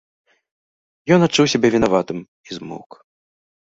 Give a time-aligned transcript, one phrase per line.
[1.17, 2.91] Ён адчуў сябе вінаватым і змоўк.